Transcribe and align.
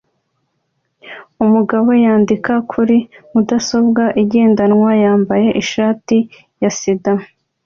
Umugabo 1.43 1.89
yandika 2.03 2.53
kuri 2.71 2.97
mudasobwa 3.31 4.03
ye 4.09 4.13
igendanwa 4.21 4.91
yambaye 5.03 5.47
ishati 5.61 6.17
ya 6.61 6.71
sida 6.77 7.13